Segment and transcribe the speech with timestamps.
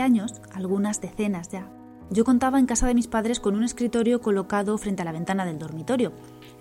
[0.00, 1.68] años, algunas decenas ya,
[2.10, 5.46] yo contaba en casa de mis padres con un escritorio colocado frente a la ventana
[5.46, 6.12] del dormitorio.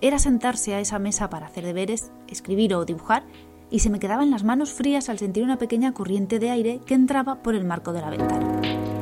[0.02, 3.24] Era sentarse a esa mesa para hacer deberes, escribir o dibujar,
[3.70, 6.94] y se me quedaban las manos frías al sentir una pequeña corriente de aire que
[6.94, 8.93] entraba por el marco de la ventana.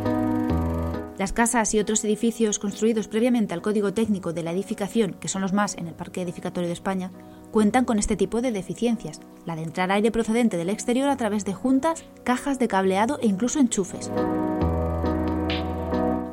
[1.22, 5.44] Las casas y otros edificios construidos previamente al código técnico de la edificación, que son
[5.44, 7.12] los más en el Parque Edificatorio de España,
[7.52, 11.46] cuentan con este tipo de deficiencias, la de entrar aire procedente del exterior a través
[11.46, 14.10] de juntas, cajas de cableado e incluso enchufes.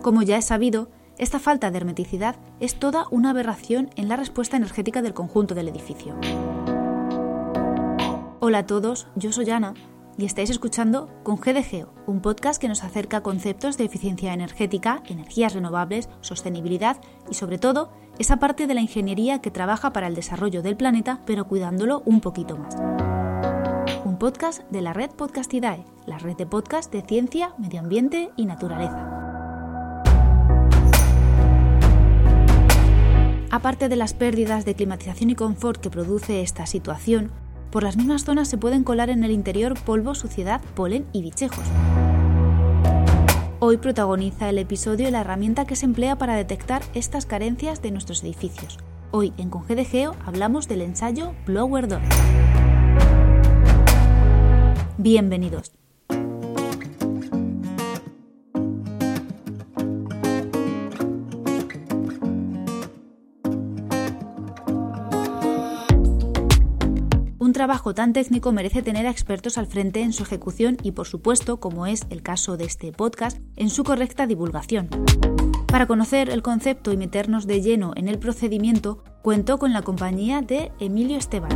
[0.01, 4.57] Como ya es sabido, esta falta de hermeticidad es toda una aberración en la respuesta
[4.57, 6.15] energética del conjunto del edificio.
[8.41, 9.75] Hola a todos, yo soy Ana
[10.19, 15.55] y estáis escuchando Con GDGeo, un podcast que nos acerca conceptos de eficiencia energética, energías
[15.55, 20.61] renovables, sostenibilidad y sobre todo esa parte de la ingeniería que trabaja para el desarrollo
[20.61, 22.75] del planeta pero cuidándolo un poquito más.
[24.05, 28.47] Un podcast de la red Podcastidae, la red de podcast de ciencia, medio ambiente y
[28.47, 29.15] naturaleza.
[33.51, 37.31] Aparte de las pérdidas de climatización y confort que produce esta situación,
[37.71, 41.65] por las mismas zonas se pueden colar en el interior polvo, suciedad, polen y bichejos.
[43.61, 48.23] Hoy protagoniza el episodio la herramienta que se emplea para detectar estas carencias de nuestros
[48.23, 48.79] edificios.
[49.11, 52.03] Hoy en Conge de Geo hablamos del ensayo Blower Door.
[54.99, 55.78] Bienvenidos.
[67.59, 71.59] Trabajo tan técnico merece tener a expertos al frente en su ejecución y, por supuesto,
[71.59, 74.89] como es el caso de este podcast, en su correcta divulgación.
[75.67, 80.41] Para conocer el concepto y meternos de lleno en el procedimiento, cuento con la compañía
[80.41, 81.51] de Emilio Esteban.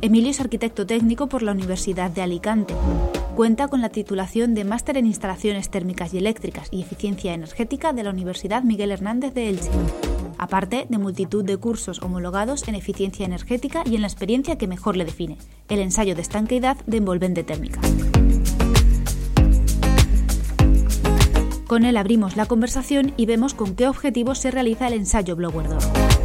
[0.00, 2.74] Emilio es arquitecto técnico por la Universidad de Alicante.
[3.36, 8.02] Cuenta con la titulación de Máster en Instalaciones Térmicas y Eléctricas y Eficiencia Energética de
[8.02, 9.70] la Universidad Miguel Hernández de Elche
[10.42, 14.96] aparte de multitud de cursos homologados en eficiencia energética y en la experiencia que mejor
[14.96, 15.38] le define,
[15.68, 17.80] el ensayo de estanqueidad de envolvente térmica.
[21.68, 25.68] Con él abrimos la conversación y vemos con qué objetivos se realiza el ensayo Blower
[25.68, 26.21] Door.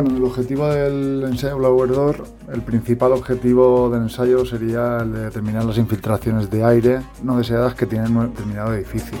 [0.00, 5.22] Bueno, el objetivo del ensayo Blower Door, el principal objetivo del ensayo sería el de
[5.22, 9.18] determinar las infiltraciones de aire no deseadas que tienen un determinado edificio.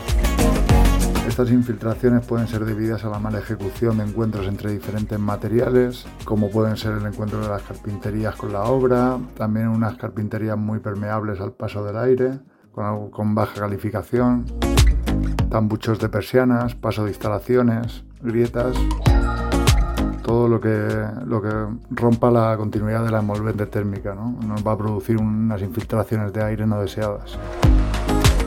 [1.26, 6.48] Estas infiltraciones pueden ser debidas a la mala ejecución de encuentros entre diferentes materiales, como
[6.48, 11.40] pueden ser el encuentro de las carpinterías con la obra, también unas carpinterías muy permeables
[11.40, 12.38] al paso del aire,
[12.70, 14.44] con, con baja calificación,
[15.50, 18.76] tambuchos de persianas, paso de instalaciones, grietas
[20.28, 20.86] todo lo que,
[21.24, 21.48] lo que
[21.88, 24.14] rompa la continuidad de la envolvente térmica.
[24.14, 24.36] ¿no?
[24.46, 27.38] Nos va a producir unas infiltraciones de aire no deseadas.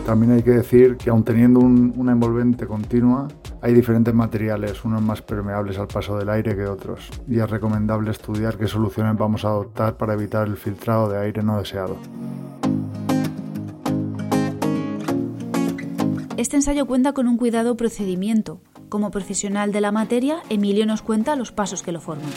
[0.06, 3.28] También hay que decir que aun teniendo una envolvente continua,
[3.64, 8.12] hay diferentes materiales, unos más permeables al paso del aire que otros, y es recomendable
[8.12, 11.97] estudiar qué soluciones vamos a adoptar para evitar el filtrado de aire no deseado.
[16.38, 21.38] Este ensayo cuenta con un cuidado procedimiento, como profesional de la materia, Emilio nos cuenta
[21.38, 22.29] los pasos que lo forman.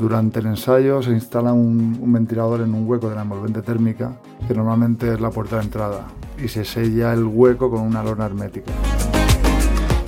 [0.00, 4.16] Durante el ensayo se instala un, ventilador en un hueco de la envolvente térmica,
[4.46, 6.06] que normalmente es la puerta de entrada,
[6.42, 8.70] y se sella el hueco con una lona hermética.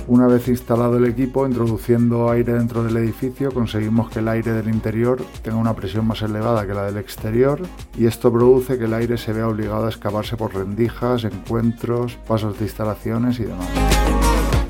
[0.07, 4.69] Una vez instalado el equipo, introduciendo aire dentro del edificio, conseguimos que el aire del
[4.69, 7.59] interior tenga una presión más elevada que la del exterior
[7.97, 12.57] y esto produce que el aire se vea obligado a escaparse por rendijas, encuentros, pasos
[12.57, 13.96] de instalaciones y demás.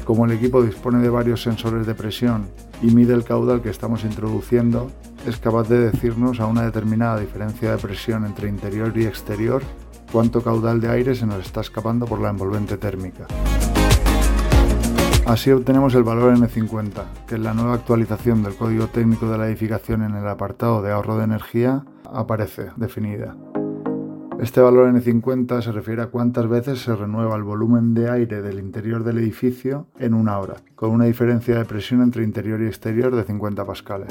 [0.07, 2.47] Como el equipo dispone de varios sensores de presión
[2.81, 4.89] y mide el caudal que estamos introduciendo,
[5.27, 9.61] es capaz de decirnos a una determinada diferencia de presión entre interior y exterior
[10.09, 13.27] cuánto caudal de aire se nos está escapando por la envolvente térmica.
[15.25, 19.47] Así obtenemos el valor N50, que es la nueva actualización del código técnico de la
[19.47, 23.35] edificación en el apartado de ahorro de energía aparece definida.
[24.39, 28.59] Este valor N50 se refiere a cuántas veces se renueva el volumen de aire del
[28.59, 33.15] interior del edificio en una hora, con una diferencia de presión entre interior y exterior
[33.15, 34.07] de 50 pascales.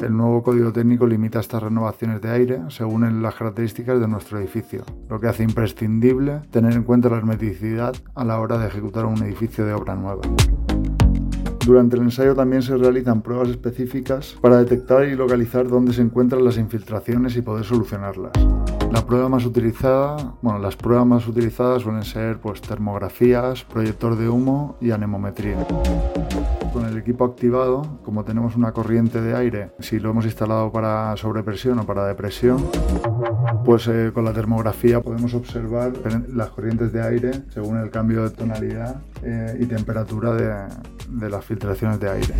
[0.00, 4.84] El nuevo código técnico limita estas renovaciones de aire según las características de nuestro edificio,
[5.08, 9.20] lo que hace imprescindible tener en cuenta la hermeticidad a la hora de ejecutar un
[9.20, 10.22] edificio de obra nueva.
[11.66, 16.44] Durante el ensayo también se realizan pruebas específicas para detectar y localizar dónde se encuentran
[16.44, 18.32] las infiltraciones y poder solucionarlas.
[18.92, 24.28] La prueba más utilizada, bueno, las pruebas más utilizadas suelen ser pues termografías, proyector de
[24.28, 25.66] humo y anemometría.
[26.72, 31.16] Con el equipo activado, como tenemos una corriente de aire, si lo hemos instalado para
[31.16, 32.64] sobrepresión o para depresión,
[33.64, 35.92] pues eh, con la termografía podemos observar
[36.28, 40.68] las corrientes de aire según el cambio de tonalidad eh, y temperatura
[41.08, 42.34] de las filtraciones de aire.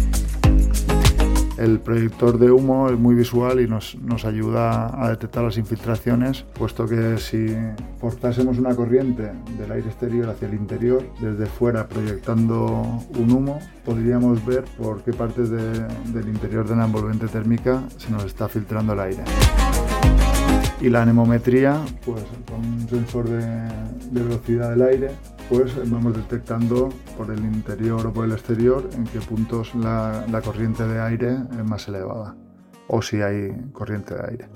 [1.60, 6.86] El proyector de humo es muy visual y nos, ayuda a detectar las infiltraciones, puesto
[6.86, 7.54] que si
[7.98, 14.42] forzásemos una corriente del aire exterior hacia el interior, desde fuera proyectando un humo, podríamos
[14.46, 19.00] ver por qué partes del interior de la envolvente térmica se nos está filtrando el
[19.00, 19.22] aire.
[20.80, 23.68] Y la anemometría, pues con un sensor de
[24.12, 25.10] velocidad del aire,
[25.50, 30.86] pues vamos detectando por el interior o por el exterior en qué puntos la, corriente
[30.86, 32.36] de aire es más elevada
[32.86, 34.48] o si hay corriente de aire.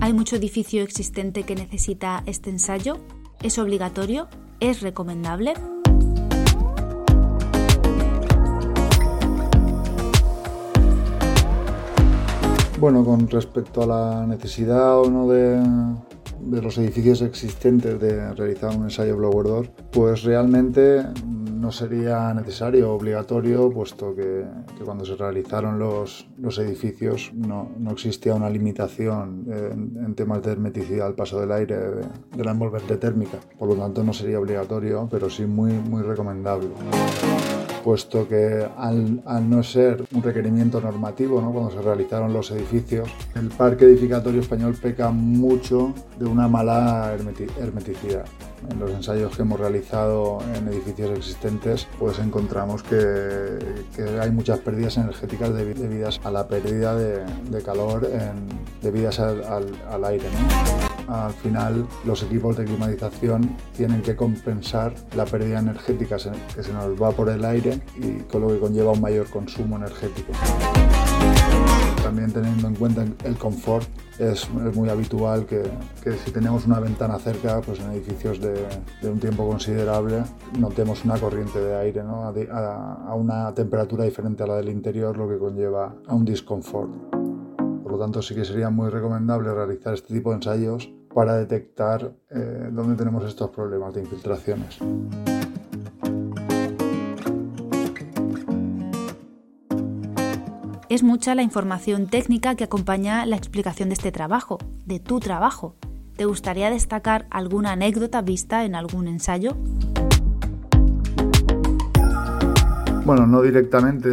[0.00, 2.98] ¿Hay mucho edificio existente que necesita este ensayo?
[3.42, 4.28] ¿Es obligatorio?
[4.60, 5.54] ¿Es recomendable?
[12.78, 15.60] Bueno, con respecto a la necesidad o no de,
[16.40, 21.04] de los edificios existentes de realizar un ensayo blower pues realmente
[21.66, 24.44] no sería necesario obligatorio, puesto que,
[24.84, 31.08] cuando se realizaron los, los edificios no, no, existía una limitación en, temas de hermeticidad
[31.08, 33.38] al paso del aire de, la envolvente térmica.
[33.58, 36.68] Por lo tanto, no sería obligatorio, pero sí muy, muy recomendable
[37.86, 41.52] puesto que al, al, no ser un requerimiento normativo ¿no?
[41.52, 47.14] cuando se realizaron los edificios, el parque edificatorio español peca mucho de una mala
[47.60, 48.24] hermeticidad.
[48.68, 53.56] En los ensayos que hemos realizado en edificios existentes, pues encontramos que,
[53.94, 58.48] que hay muchas pérdidas energéticas debidas a la pérdida de, calor en,
[58.82, 59.44] debidas al,
[59.88, 60.26] al, aire.
[61.08, 67.00] Al final los equipos de climatización tienen que compensar la pérdida energética que se nos
[67.00, 70.32] va por el aire y con lo que conlleva un mayor consumo energético.
[72.02, 73.88] También teniendo en cuenta el confort,
[74.18, 75.62] es, muy habitual que,
[76.24, 78.54] si tenemos una ventana cerca, pues en edificios de,
[79.02, 80.22] un tiempo considerable,
[80.58, 85.28] notemos una corriente de aire a, a una temperatura diferente a la del interior, lo
[85.28, 87.15] que conlleva a un disconfort.
[87.86, 92.16] Por lo tanto, sí que sería muy recomendable realizar este tipo de ensayos para detectar
[92.30, 94.78] eh, dónde tenemos estos problemas de infiltraciones.
[100.88, 105.76] Es mucha la información técnica que acompaña la explicación de este trabajo, de tu trabajo.
[106.16, 109.56] ¿Te gustaría destacar alguna anécdota vista en algún ensayo?
[113.04, 114.10] Bueno, no directamente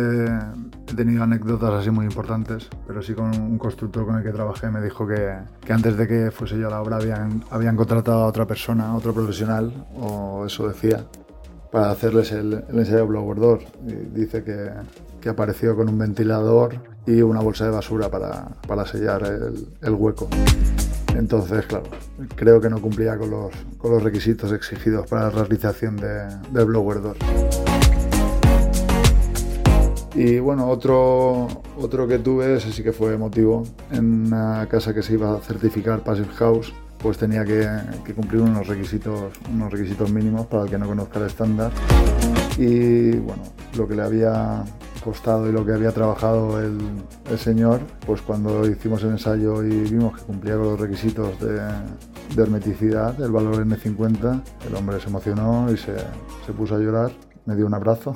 [0.93, 4.69] he tenido anécdotas así muy importantes, pero sí con un constructor con el que trabajé
[4.69, 5.33] me dijo que,
[5.65, 8.95] que antes de que fuese yo a la obra habían, habían contratado a otra persona,
[8.95, 11.03] otro profesional, o eso decía,
[11.71, 13.59] para hacerles el, ensayo blower door.
[13.87, 14.69] Y dice que,
[15.19, 16.75] que, apareció con un ventilador
[17.07, 20.29] y una bolsa de basura para, para sellar el, el, hueco.
[21.15, 21.85] Entonces, claro,
[22.35, 26.65] creo que no cumplía con los, con los requisitos exigidos para la realización de, del
[26.65, 27.17] blower door.
[30.15, 31.47] Y bueno, otro,
[31.79, 35.39] otro que tuve, ese sí que fue emotivo, en una casa que se iba a
[35.39, 37.67] certificar Passive House, pues tenía que,
[38.15, 41.71] cumplir unos requisitos, unos requisitos mínimos para el que no conozca el estándar.
[42.57, 43.43] Y bueno,
[43.75, 44.63] lo que le había
[45.03, 46.79] costado y lo que había trabajado el,
[47.37, 51.59] señor, pues cuando hicimos el ensayo y vimos que cumplía con los requisitos de,
[52.41, 55.95] hermeticidad, el valor N50, el hombre se emocionó y se,
[56.45, 57.11] se puso a llorar,
[57.45, 58.15] me dio un abrazo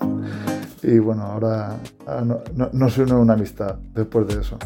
[0.82, 1.76] y bueno, ahora,
[2.24, 4.58] no, no, no una amistad después de eso.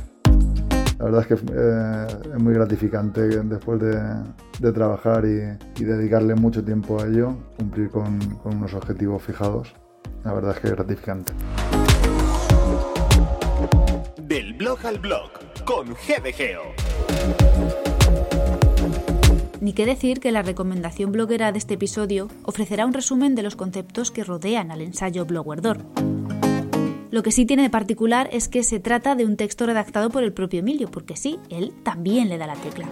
[0.99, 7.01] La verdad es que eh, es muy gratificante después de, trabajar y, dedicarle mucho tiempo
[7.01, 9.75] a ello, cumplir con, unos objetivos fijados.
[10.25, 11.33] La verdad es que es gratificante.
[14.23, 15.31] Del blog al blog
[15.67, 17.84] con GDGeo.
[19.65, 23.57] Ni qué decir que la recomendación bloguera de este episodio ofrecerá un resumen de los
[23.57, 25.63] conceptos que rodean al ensayo Blower
[27.11, 30.23] Lo que sí tiene de particular es que se trata de un texto redactado por
[30.23, 32.87] el propio Emilio, porque sí, él también le da la tecla.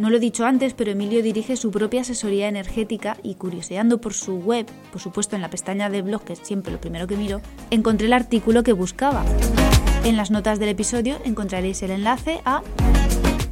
[0.00, 4.12] No lo he dicho antes, pero Emilio dirige su propia asesoría energética y curioseando por
[4.12, 7.16] su web, por supuesto en la pestaña de blog, que es siempre lo primero que
[7.16, 9.24] miro, encontré el artículo que buscaba.
[10.02, 12.62] En las notas del episodio encontraréis el enlace a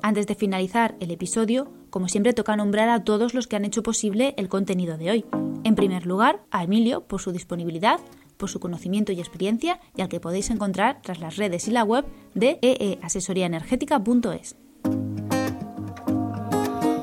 [0.01, 3.83] Antes de finalizar el episodio, como siempre toca nombrar a todos los que han hecho
[3.83, 5.25] posible el contenido de hoy.
[5.63, 8.01] En primer lugar, a Emilio por su disponibilidad,
[8.35, 11.85] por su conocimiento y experiencia y al que podéis encontrar tras las redes y la
[11.85, 12.03] web
[12.35, 14.57] de eeasesoriaenergética.es.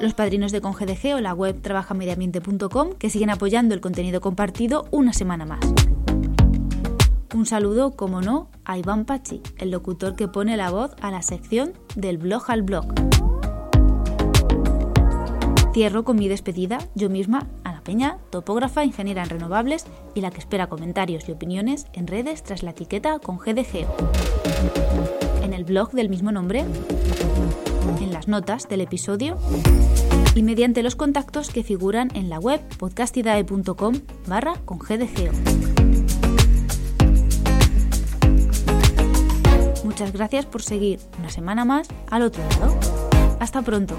[0.00, 5.12] Los padrinos de ConGDG o la web trabajamediambiente.com que siguen apoyando el contenido compartido una
[5.12, 5.60] semana más.
[7.34, 11.20] Un saludo, como no, a Iván Pachi, el locutor que pone la voz a la
[11.20, 12.86] sección del blog al blog.
[15.74, 20.38] Cierro con mi despedida, yo misma, Ana Peña, topógrafa, ingeniera en renovables y la que
[20.38, 23.38] espera comentarios y opiniones en redes tras la etiqueta con.
[25.42, 26.64] En el blog del mismo nombre,
[28.00, 29.38] en las notas del episodio
[30.34, 33.94] y mediante los contactos que figuran en la web podcastidae.com
[34.26, 35.32] barra con GDGO.
[39.84, 42.74] Muchas gracias por seguir una semana más al otro lado.
[43.38, 43.96] Hasta pronto.